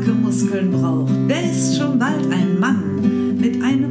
[0.00, 3.89] starke Muskeln braucht, der ist schon bald ein Mann mit einem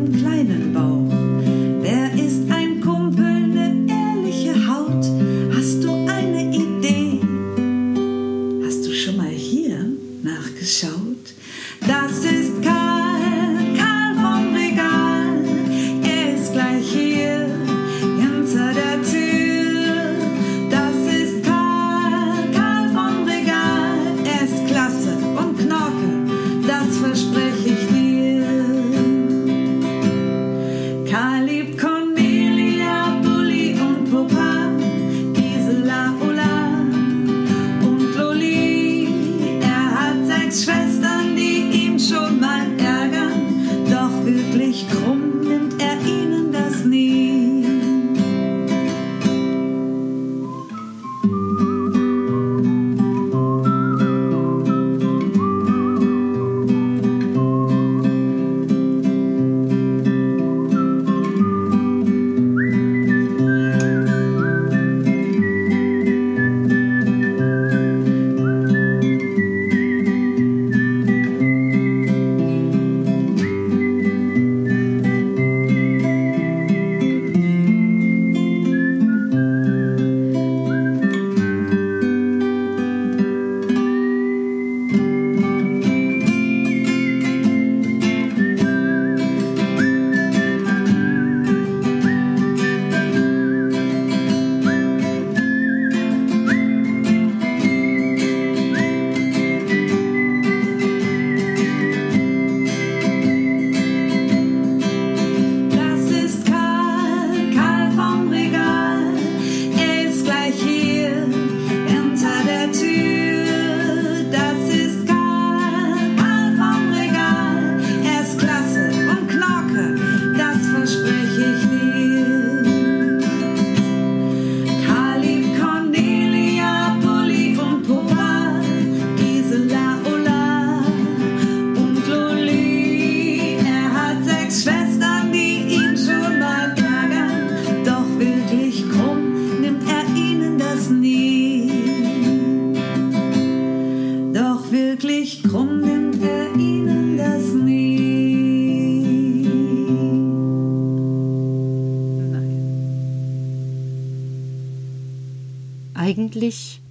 [155.99, 156.81] Eigentlich,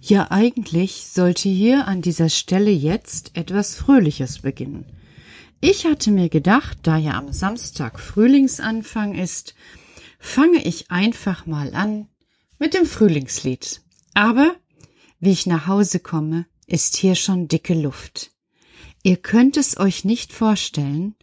[0.00, 4.86] ja eigentlich sollte hier an dieser Stelle jetzt etwas Fröhliches beginnen.
[5.60, 9.56] Ich hatte mir gedacht, da ja am Samstag Frühlingsanfang ist,
[10.20, 12.06] fange ich einfach mal an
[12.60, 13.80] mit dem Frühlingslied.
[14.14, 14.54] Aber
[15.18, 18.30] wie ich nach Hause komme, ist hier schon dicke Luft.
[19.02, 21.16] Ihr könnt es euch nicht vorstellen,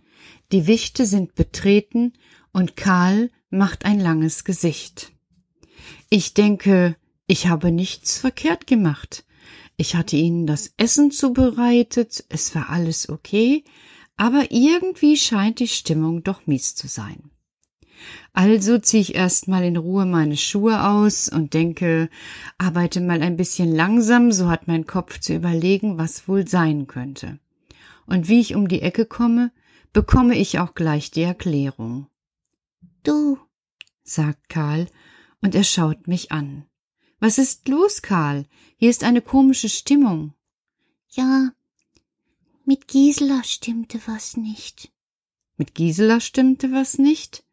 [0.51, 2.11] die Wichte sind betreten
[2.51, 5.13] und Karl macht ein langes Gesicht.
[6.09, 6.97] Ich denke,
[7.31, 9.23] ich habe nichts verkehrt gemacht.
[9.77, 13.63] Ich hatte ihnen das Essen zubereitet, es war alles okay,
[14.17, 17.31] aber irgendwie scheint die Stimmung doch mies zu sein.
[18.33, 22.09] Also ziehe ich erstmal in Ruhe meine Schuhe aus und denke,
[22.57, 27.39] arbeite mal ein bisschen langsam, so hat mein Kopf zu überlegen, was wohl sein könnte.
[28.07, 29.53] Und wie ich um die Ecke komme,
[29.93, 32.07] bekomme ich auch gleich die Erklärung.
[33.03, 33.37] Du,
[34.03, 34.87] sagt Karl,
[35.39, 36.65] und er schaut mich an.
[37.21, 38.47] Was ist los, Karl?
[38.77, 40.33] Hier ist eine komische Stimmung.
[41.11, 41.51] ja,
[42.65, 44.91] mit Gisela stimmte was nicht.
[45.55, 47.43] Mit Gisela stimmte was nicht?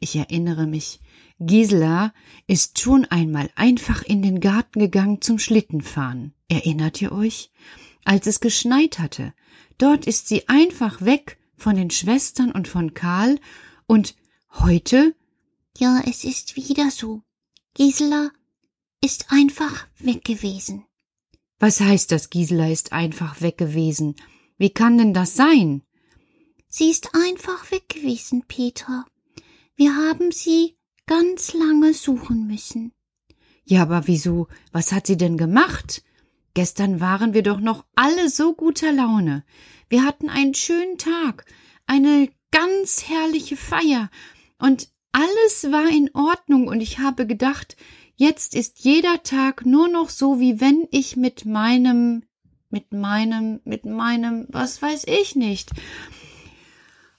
[0.00, 1.00] Ich erinnere mich.
[1.38, 2.12] Gisela
[2.48, 6.34] ist schon einmal einfach in den Garten gegangen zum Schlittenfahren.
[6.48, 7.52] Erinnert ihr euch?
[8.04, 9.34] Als es geschneit hatte.
[9.78, 13.38] Dort ist sie einfach weg von den Schwestern und von Karl
[13.86, 14.16] und
[14.50, 15.14] heute?
[15.78, 17.22] Ja, es ist wieder so.
[17.74, 18.32] Gisela
[19.04, 20.84] ist einfach weg gewesen.
[21.58, 24.16] Was heißt das, Gisela ist einfach weg gewesen?
[24.58, 25.82] Wie kann denn das sein?
[26.68, 29.04] Sie ist einfach weg gewesen, Petra.
[29.76, 30.76] Wir haben sie
[31.06, 32.92] ganz lange suchen müssen.
[33.64, 34.48] Ja, aber wieso?
[34.70, 36.02] Was hat sie denn gemacht?
[36.54, 39.44] Gestern waren wir doch noch alle so guter Laune.
[39.88, 41.44] Wir hatten einen schönen Tag,
[41.86, 44.10] eine ganz herrliche Feier,
[44.58, 47.76] und alles war in Ordnung, und ich habe gedacht,
[48.16, 52.24] jetzt ist jeder Tag nur noch so, wie wenn ich mit meinem,
[52.70, 55.70] mit meinem, mit meinem, was weiß ich nicht,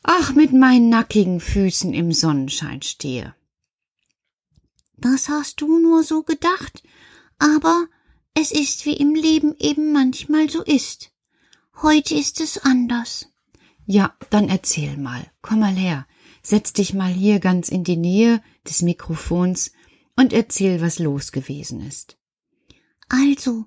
[0.04, 3.36] ach, mit meinen nackigen Füßen im Sonnenschein stehe.
[4.98, 6.84] Das hast du nur so gedacht,
[7.38, 7.88] aber
[8.34, 11.12] es ist wie im Leben eben manchmal so ist.
[11.82, 13.28] Heute ist es anders.
[13.86, 15.26] Ja, dann erzähl mal.
[15.42, 16.08] Komm mal her.
[16.46, 19.72] Setz dich mal hier ganz in die Nähe des Mikrofons
[20.18, 22.18] und erzähl, was los gewesen ist.
[23.08, 23.66] Also,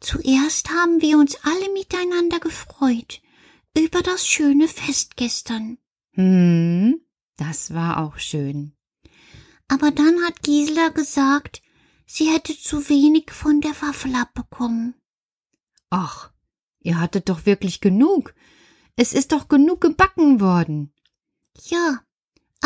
[0.00, 3.22] zuerst haben wir uns alle miteinander gefreut
[3.76, 5.78] über das schöne Fest gestern.
[6.12, 7.00] Hm,
[7.36, 8.74] das war auch schön.
[9.68, 11.62] Aber dann hat Gisela gesagt,
[12.06, 14.94] sie hätte zu wenig von der Waffel abbekommen.
[15.90, 16.32] Ach,
[16.80, 18.34] ihr hattet doch wirklich genug.
[18.96, 20.92] Es ist doch genug gebacken worden.
[21.64, 22.00] Ja,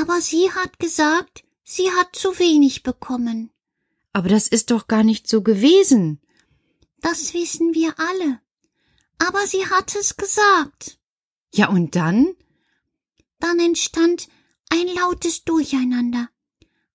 [0.00, 3.50] aber sie hat gesagt, sie hat zu wenig bekommen.
[4.12, 6.20] Aber das ist doch gar nicht so gewesen.
[7.00, 8.41] Das wissen wir alle.
[9.19, 10.99] Aber sie hat es gesagt.
[11.52, 12.35] Ja, und dann?
[13.38, 14.29] Dann entstand
[14.70, 16.29] ein lautes Durcheinander.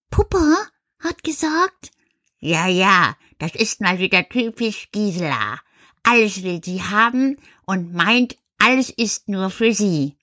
[0.09, 0.55] Puppa
[0.99, 1.91] hat gesagt,
[2.39, 5.59] Ja, ja, das ist mal wieder typisch Gisela.
[6.03, 10.15] Alles will sie haben und meint, alles ist nur für sie.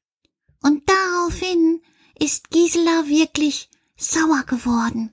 [0.62, 1.82] und daraufhin
[2.22, 5.12] ist Gisela wirklich sauer geworden.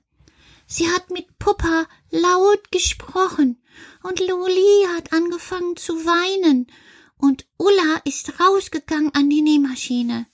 [0.66, 3.60] Sie hat mit Puppa laut gesprochen
[4.04, 6.68] und Loli hat angefangen zu weinen
[7.16, 10.28] und Ulla ist rausgegangen an die Nähmaschine.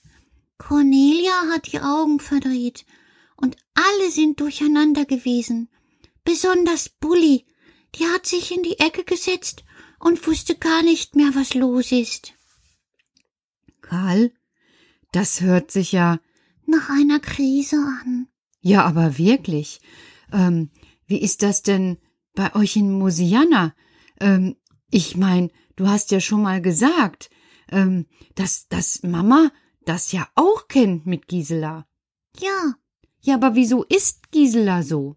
[0.59, 2.85] Cornelia hat die Augen verdreht
[3.37, 5.69] und alle sind durcheinander gewesen.
[6.23, 7.45] Besonders Bulli,
[7.95, 9.63] die hat sich in die Ecke gesetzt
[9.99, 12.33] und wusste gar nicht mehr, was los ist.
[13.81, 14.31] Karl,
[15.11, 16.19] das hört sich ja.
[16.67, 18.27] Nach einer Krise an.
[18.61, 19.79] Ja, aber wirklich.
[20.31, 20.69] Ähm,
[21.05, 21.97] wie ist das denn
[22.35, 23.73] bei euch in Mosiana?
[24.19, 24.57] Ähm,
[24.91, 27.29] ich mein, du hast ja schon mal gesagt,
[27.69, 28.05] ähm,
[28.35, 29.51] dass, dass Mama
[29.85, 31.87] das ja auch kennt mit Gisela.
[32.39, 32.75] Ja,
[33.21, 35.15] Ja, aber wieso ist Gisela so?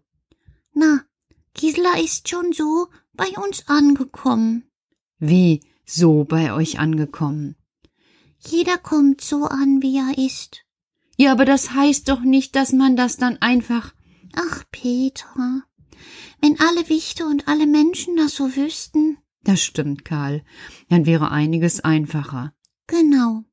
[0.73, 1.01] na,
[1.53, 4.63] Gisela ist schon so bei uns angekommen.
[5.19, 7.55] Wie so bei euch angekommen?
[8.39, 10.63] Jeder kommt so an, wie er ist.
[11.17, 13.93] Ja, aber das heißt doch nicht, dass man das dann einfach.
[14.33, 15.63] Ach, Petra,
[16.41, 19.17] wenn alle Wichte und alle Menschen das so wüssten.
[19.43, 20.43] Das stimmt, Karl.
[20.89, 22.53] Dann wäre einiges einfacher.
[22.87, 23.43] Genau.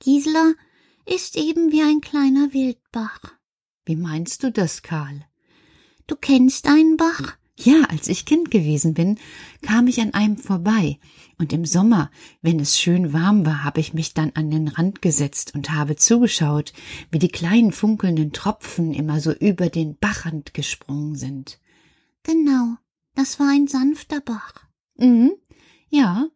[0.00, 0.54] Gisela
[1.06, 3.20] ist eben wie ein kleiner Wildbach.
[3.84, 5.24] Wie meinst du das, Karl?
[6.06, 7.37] Du kennst einen Bach?
[7.60, 9.18] Ja, als ich Kind gewesen bin,
[9.62, 10.98] kam ich an einem vorbei,
[11.38, 12.10] und im Sommer,
[12.40, 15.96] wenn es schön warm war, habe ich mich dann an den Rand gesetzt und habe
[15.96, 16.72] zugeschaut,
[17.10, 21.60] wie die kleinen funkelnden Tropfen immer so über den Bachrand gesprungen sind.
[22.22, 22.76] Genau,
[23.14, 24.54] das war ein sanfter Bach.
[24.96, 25.32] Mhm,
[25.90, 26.28] ja,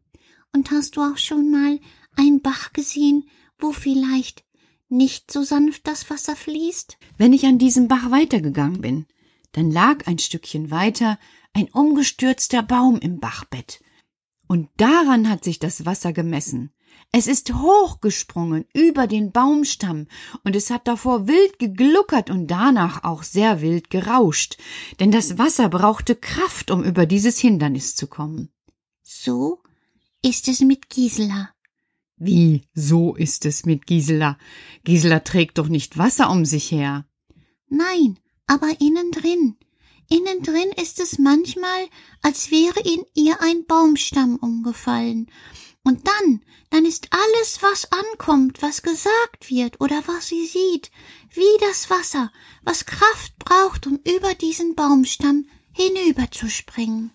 [0.53, 1.79] Und hast du auch schon mal
[2.17, 3.25] einen Bach gesehen,
[3.59, 4.45] wo vielleicht
[4.89, 6.99] nicht so sanft das Wasser fließt?
[7.17, 9.07] wenn ich an diesem Bach weitergegangen bin,
[9.53, 11.19] dann lag ein Stückchen weiter
[11.55, 13.83] ein umgestürzter Baum im Bachbett.
[14.49, 16.73] Und daran hat sich das Wasser gemessen.
[17.11, 20.07] Es ist hochgesprungen über den Baumstamm
[20.45, 24.57] und es hat davor wild gegluckert und danach auch sehr wild gerauscht,
[24.99, 28.51] denn das Wasser brauchte Kraft, um über dieses Hindernis zu kommen.
[29.03, 29.63] So
[30.23, 31.51] ist es mit Gisela.
[32.17, 34.39] Wie, so ist es mit Gisela.
[34.85, 37.07] Gisela trägt doch nicht Wasser um sich her.
[37.69, 38.19] Nein,
[38.53, 39.57] aber innen drin.
[40.11, 41.89] Innen drin ist es manchmal,
[42.21, 45.31] als wäre in ihr ein Baumstamm umgefallen.
[45.83, 50.91] Und dann, dann ist alles, was ankommt, was gesagt wird oder was sie sieht,
[51.31, 52.31] wie das Wasser,
[52.63, 57.11] was Kraft braucht, um über diesen Baumstamm hinüberzuspringen.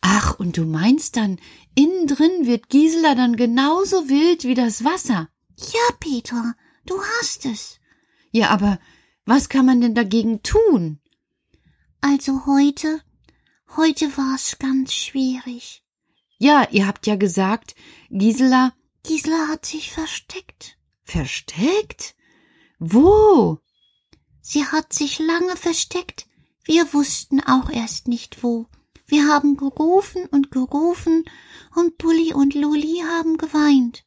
[0.00, 1.40] Ach, und du meinst dann,
[1.74, 5.28] innen drin wird Gisela dann genauso wild wie das Wasser.
[5.56, 6.54] Ja, Petra,
[6.86, 7.80] du hast es.
[8.30, 8.78] Ja, aber
[9.24, 11.00] was kann man denn dagegen tun?
[12.00, 13.00] Also heute,
[13.76, 15.82] heute war's ganz schwierig.
[16.38, 17.74] Ja, ihr habt ja gesagt,
[18.10, 18.72] Gisela
[19.04, 20.78] Gisela hat sich versteckt.
[21.02, 22.14] versteckt?
[22.78, 23.58] Wo?
[24.40, 26.26] Sie hat sich lange versteckt.
[26.64, 28.66] Wir wussten auch erst nicht wo.
[29.06, 31.24] Wir haben gerufen und gerufen
[31.74, 34.04] und Bulli und Luli haben geweint.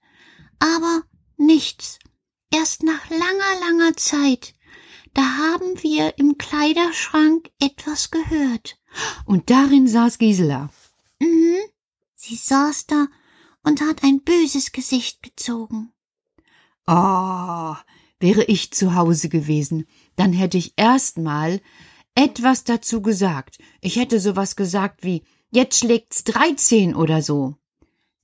[0.59, 1.03] Aber
[1.37, 1.99] nichts.
[2.51, 4.53] Erst nach langer, langer Zeit.
[5.15, 8.77] Da haben wir im Kleiderschrank etwas gehört.
[9.25, 10.69] Und darin saß Gisela.
[11.19, 11.57] Mhm.
[12.15, 13.07] Sie saß da
[13.63, 15.93] und hat ein böses Gesicht gezogen.
[16.85, 17.75] Oh,
[18.19, 21.61] wäre ich zu Hause gewesen, dann hätte ich erstmal
[22.13, 23.57] etwas dazu gesagt.
[23.81, 27.55] Ich hätte sowas gesagt wie jetzt schlägt's dreizehn oder so.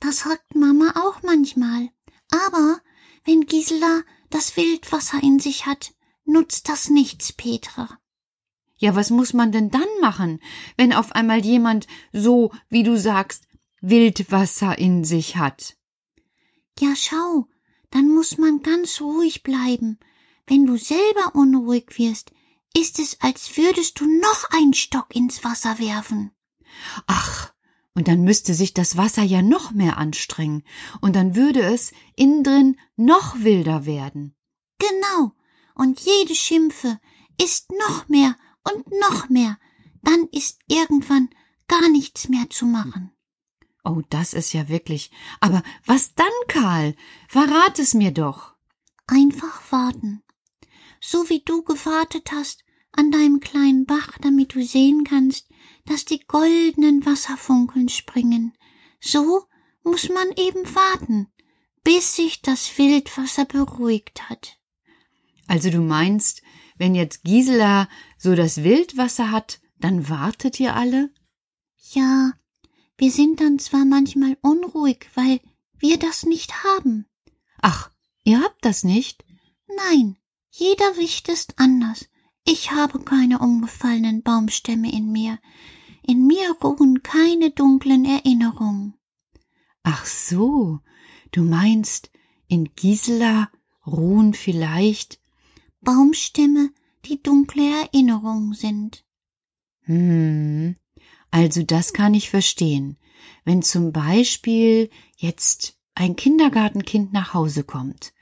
[0.01, 1.89] Das sagt Mama auch manchmal.
[2.31, 2.81] Aber
[3.23, 5.93] wenn Gisela das Wildwasser in sich hat,
[6.31, 7.99] nutzt das nichts, Petra.
[8.77, 10.39] Ja, was muss man denn dann machen,
[10.75, 13.47] wenn auf einmal jemand so, wie du sagst,
[13.81, 15.77] Wildwasser in sich hat?
[16.79, 17.47] Ja, schau,
[17.91, 19.99] dann muss man ganz ruhig bleiben.
[20.47, 22.31] Wenn du selber unruhig wirst,
[22.75, 26.31] ist es, als würdest du noch einen Stock ins Wasser werfen.
[27.05, 27.53] Ach,
[27.93, 30.63] und dann müsste sich das Wasser ja noch mehr anstrengen,
[31.01, 34.35] und dann würde es innen drin noch wilder werden.
[34.79, 35.33] Genau.
[35.81, 36.99] Und jede Schimpfe
[37.41, 38.35] ist noch mehr
[38.71, 39.57] und noch mehr.
[40.03, 41.31] Dann ist irgendwann
[41.67, 43.09] gar nichts mehr zu machen.
[43.83, 45.09] Oh, das ist ja wirklich.
[45.39, 46.95] Aber was dann, Karl?
[47.27, 48.53] Verrat es mir doch.
[49.07, 50.21] Einfach warten.
[50.99, 55.49] So wie du gewartet hast an deinem kleinen Bach, damit du sehen kannst,
[55.85, 58.55] dass die goldenen Wasserfunkeln springen.
[58.99, 59.45] So
[59.83, 61.33] muss man eben warten,
[61.83, 64.60] bis sich das Wildwasser beruhigt hat.
[65.47, 66.41] Also du meinst,
[66.77, 71.11] wenn jetzt Gisela so das Wildwasser hat, dann wartet ihr alle?
[71.91, 72.33] Ja,
[72.97, 75.39] wir sind dann zwar manchmal unruhig, weil
[75.79, 77.05] wir das nicht haben.
[77.61, 77.91] Ach,
[78.23, 79.25] ihr habt das nicht?
[79.75, 80.17] Nein,
[80.49, 82.07] jeder Wicht ist anders.
[82.43, 85.39] Ich habe keine umgefallenen Baumstämme in mir.
[86.03, 88.95] In mir ruhen keine dunklen Erinnerungen.
[89.83, 90.79] Ach so,
[91.31, 92.11] du meinst,
[92.47, 93.49] in Gisela
[93.85, 95.20] ruhen vielleicht.
[95.81, 96.71] Baumstämme,
[97.05, 99.03] die dunkle Erinnerungen sind.
[99.81, 100.75] Hm,
[101.31, 102.97] also das kann ich verstehen.
[103.43, 108.13] Wenn zum Beispiel jetzt ein Kindergartenkind nach Hause kommt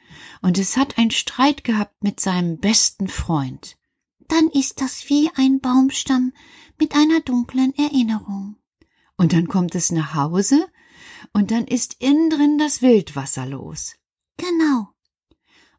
[0.42, 3.78] und es hat einen Streit gehabt mit seinem besten Freund.
[4.28, 6.34] Dann ist das wie ein Baumstamm
[6.80, 8.56] mit einer dunklen Erinnerung.
[9.18, 10.68] Und dann kommt es nach Hause
[11.34, 13.96] und dann ist innen drin das Wildwasser los.
[14.38, 14.90] Genau.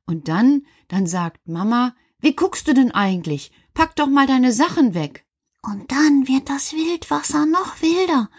[0.06, 3.52] Und dann, dann sagt Mama, wie guckst du denn eigentlich?
[3.74, 5.26] Pack doch mal deine Sachen weg.
[5.62, 8.30] Und dann wird das Wildwasser noch wilder.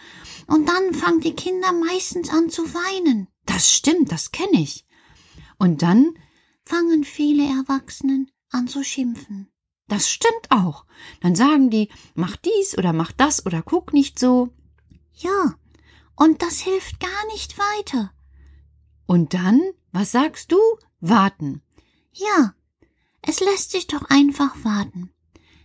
[0.48, 3.28] Und dann fangen die Kinder meistens an zu weinen.
[3.46, 4.86] Das stimmt, das kenne ich.
[5.58, 6.14] Und dann,
[6.66, 9.52] Fangen viele Erwachsenen an zu schimpfen.
[9.88, 10.86] das stimmt auch.
[11.20, 14.54] Dann sagen die, mach dies oder mach das oder guck nicht so.
[15.14, 15.56] Ja,
[16.16, 18.14] und das hilft gar nicht weiter.
[19.06, 20.60] Und dann, was sagst du?
[21.02, 21.62] Warten.
[22.14, 22.54] Ja,
[23.22, 25.12] es lässt sich doch einfach warten.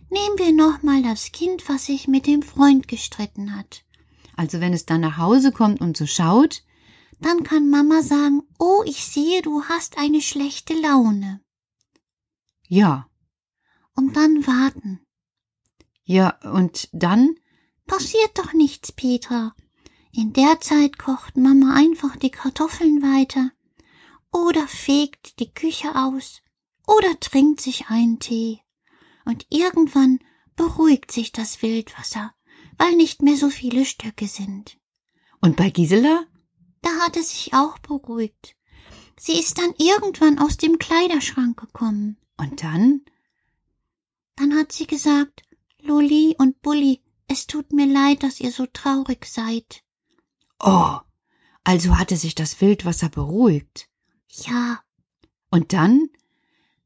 [0.09, 3.83] Nehmen wir nochmal das Kind, was sich mit dem Freund gestritten hat.
[4.35, 6.63] Also wenn es dann nach Hause kommt und so schaut,
[7.19, 11.41] Dann kann Mama sagen, oh, ich sehe, du hast eine schlechte Laune.
[12.67, 13.07] ja,
[13.95, 14.99] Und dann warten.
[16.03, 17.35] ja, und dann,
[17.87, 19.55] Passiert doch nichts, Petra.
[20.11, 23.51] In der Zeit kocht Mama einfach die Kartoffeln weiter.
[24.31, 26.41] Oder fegt die Küche aus.
[26.85, 28.59] Oder trinkt sich einen Tee.
[29.25, 30.19] Und irgendwann
[30.55, 32.33] beruhigt sich das Wildwasser,
[32.77, 34.77] weil nicht mehr so viele Stöcke sind.
[35.41, 36.25] und bei Gisela?
[36.81, 38.55] Da hat es sich auch beruhigt.
[39.19, 42.17] Sie ist dann irgendwann aus dem Kleiderschrank gekommen.
[42.37, 43.01] Und dann?
[44.35, 45.41] Dann hat sie gesagt,
[45.79, 49.83] Loli und Bulli, es tut mir leid, dass ihr so traurig seid.
[50.59, 50.97] Oh,
[51.63, 53.89] Also hatte sich das Wildwasser beruhigt.
[54.29, 54.81] Ja,
[55.49, 56.09] Und dann?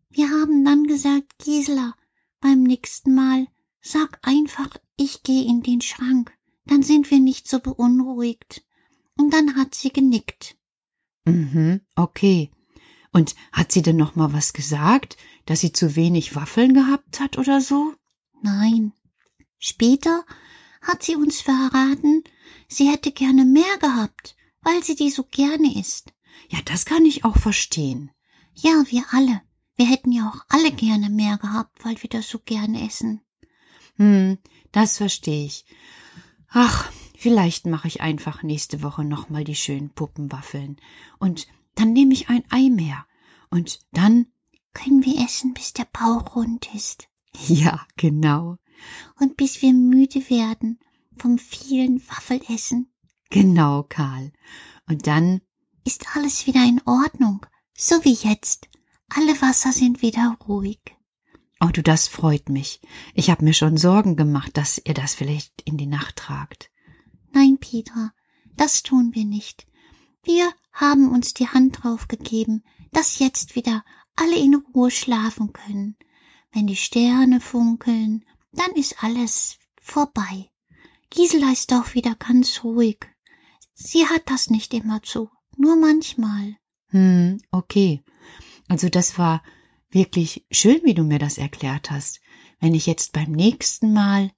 [0.10, 1.96] wir haben dann gesagt, Gisela,
[2.42, 3.48] beim nächsten Mal
[3.82, 6.34] sag einfach, ich gehe in den Schrank.
[6.66, 8.64] Dann sind wir nicht so beunruhigt.
[9.18, 10.56] Und dann hat sie genickt.
[11.26, 12.52] Mhm, okay.
[13.12, 17.38] Und hat sie denn noch mal was gesagt, dass sie zu wenig Waffeln gehabt hat
[17.38, 17.94] oder so?
[18.42, 18.94] Nein.
[19.58, 20.26] Später
[20.82, 22.24] hat sie uns verraten,
[22.68, 26.14] sie hätte gerne mehr gehabt, weil sie die so gerne isst.
[26.50, 28.12] Ja, das kann ich auch verstehen.
[28.54, 29.42] Ja, wir alle.
[29.76, 33.22] Wir hätten ja auch alle gerne mehr gehabt, weil wir das so gerne essen.
[33.96, 34.38] Hm,
[34.72, 35.66] das verstehe ich.
[36.50, 40.78] Ach, vielleicht mache ich einfach nächste Woche noch mal die schönen Puppenwaffeln.
[41.20, 43.06] Und dann nehme ich ein Ei mehr.
[43.50, 44.28] Und dann,
[44.74, 47.10] Können wir essen, bis der Bauch rund ist
[47.48, 48.58] ja, genau,
[49.20, 50.80] und bis wir müde werden
[51.18, 52.92] vom vielen Waffelessen.
[53.30, 54.32] genau, Karl.
[54.88, 55.42] Und dann,
[55.84, 57.46] Ist alles wieder in Ordnung,
[57.76, 58.68] so wie jetzt.
[59.10, 60.80] Alle Wasser sind wieder ruhig.
[61.60, 62.82] oh du, das freut mich.
[63.14, 66.70] Ich habe mir schon Sorgen gemacht, dass ihr das vielleicht in die Nacht tragt.
[67.34, 68.14] Nein, Petra,
[68.56, 69.68] das tun wir nicht.
[70.24, 73.84] Wir haben uns die Hand drauf gegeben, dass jetzt wieder
[74.16, 75.98] alle in Ruhe schlafen können.
[76.52, 80.52] Wenn die Sterne funkeln, dann ist alles vorbei.
[81.10, 83.00] Gisela ist doch wieder ganz ruhig.
[83.74, 85.30] Sie hat das nicht immer so,
[85.62, 86.58] nur manchmal.
[86.88, 88.02] Hm, okay.
[88.68, 89.44] Also das war
[89.90, 92.20] wirklich schön, wie du mir das erklärt hast.
[92.60, 94.32] Wenn ich jetzt beim nächsten Mal,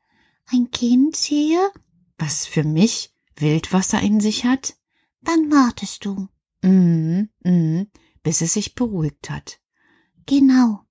[0.52, 1.72] Ein Kind sehe,
[2.18, 4.76] was für mich Wildwasser in sich hat,
[5.22, 6.28] dann wartest du.
[6.62, 7.90] mhm, mhm,
[8.24, 9.60] bis es sich beruhigt hat.
[10.26, 10.82] Genau.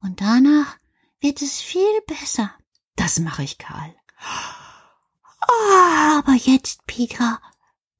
[0.00, 0.78] Und danach
[1.20, 2.50] wird es viel besser.
[2.96, 3.94] Das mache ich, Karl.
[5.48, 7.40] Oh, aber jetzt, Petra,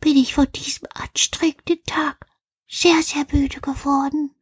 [0.04, 2.26] bin ich vor diesem anstrengenden Tag
[2.68, 4.32] sehr, sehr müde geworden.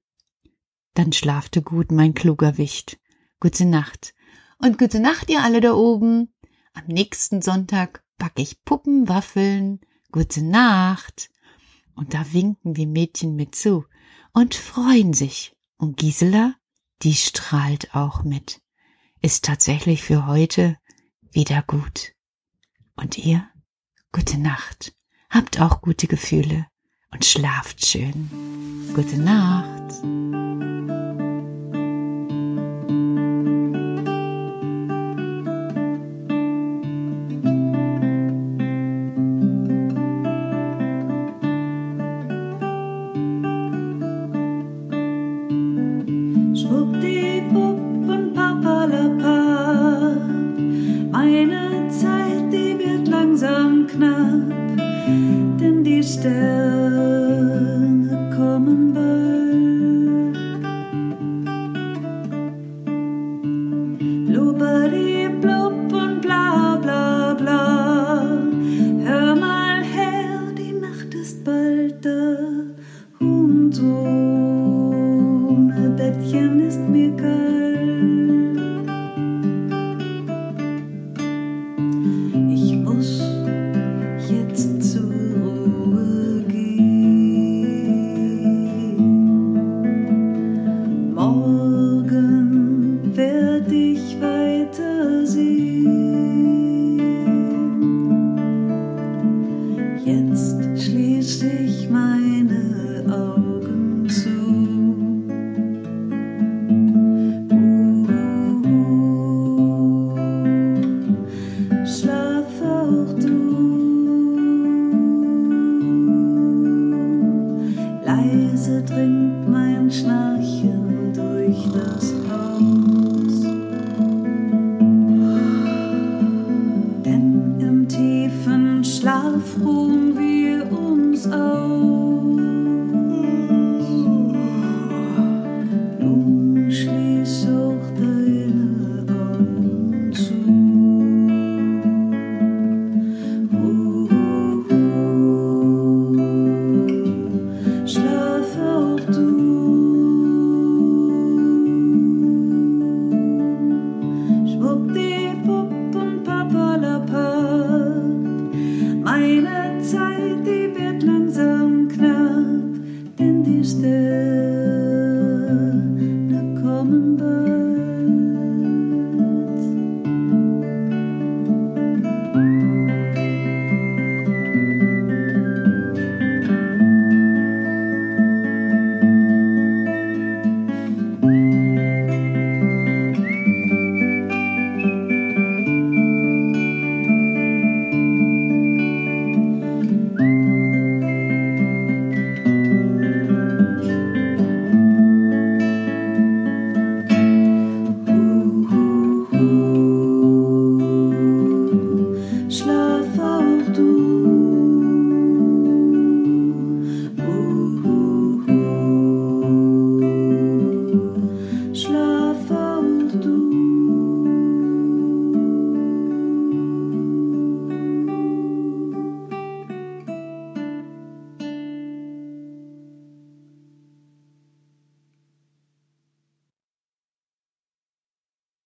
[0.94, 2.98] Dann schlafte gut, mein kluger Wicht.
[3.38, 4.12] Gute Nacht.
[4.58, 6.34] Und gute Nacht, ihr alle da oben.
[6.74, 9.80] Am nächsten Sonntag backe ich Puppenwaffeln.
[10.10, 11.30] Gute Nacht.
[11.94, 13.84] Und da winken die Mädchen mit zu
[14.32, 15.56] und freuen sich.
[15.76, 16.56] Und Gisela,
[17.02, 18.60] die strahlt auch mit.
[19.20, 20.76] Ist tatsächlich für heute
[21.30, 22.14] wieder gut.
[22.96, 23.48] Und ihr?
[24.10, 24.92] Gute Nacht.
[25.32, 26.66] Habt auch gute Gefühle
[27.10, 28.30] und schlaft schön.
[28.94, 30.02] Gute Nacht.